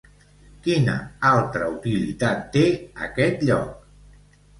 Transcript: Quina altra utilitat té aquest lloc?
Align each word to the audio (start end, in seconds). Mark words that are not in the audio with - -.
Quina 0.67 0.93
altra 1.31 1.67
utilitat 1.73 2.41
té 2.55 2.63
aquest 3.09 3.45
lloc? 3.51 4.33